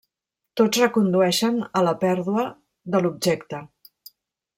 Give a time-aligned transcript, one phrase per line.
[0.59, 2.45] Tots recondueixen a la pèrdua
[2.95, 3.61] de l'objecte.